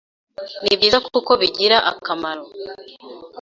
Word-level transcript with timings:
ni 0.63 0.73
byiza 0.79 0.97
kuko 1.07 1.31
bigira 1.41 1.77
akamaro 1.91 2.43